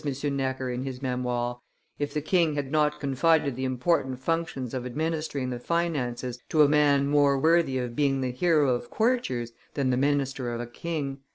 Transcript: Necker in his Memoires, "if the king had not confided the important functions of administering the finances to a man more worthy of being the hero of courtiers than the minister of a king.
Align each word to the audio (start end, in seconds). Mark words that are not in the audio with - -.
Necker 0.23 0.71
in 0.71 0.81
his 0.81 0.99
Memoires, 0.99 1.57
"if 1.99 2.11
the 2.11 2.23
king 2.23 2.55
had 2.55 2.71
not 2.71 2.99
confided 2.99 3.55
the 3.55 3.65
important 3.65 4.17
functions 4.17 4.73
of 4.73 4.83
administering 4.83 5.51
the 5.51 5.59
finances 5.59 6.39
to 6.49 6.63
a 6.63 6.67
man 6.67 7.05
more 7.07 7.37
worthy 7.37 7.77
of 7.77 7.95
being 7.95 8.21
the 8.21 8.31
hero 8.31 8.73
of 8.73 8.89
courtiers 8.89 9.51
than 9.75 9.91
the 9.91 9.97
minister 9.97 10.51
of 10.51 10.59
a 10.59 10.65
king. 10.65 11.19